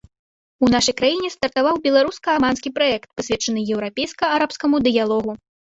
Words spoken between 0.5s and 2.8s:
У нашай краіне стартаваў беларуска-аманскі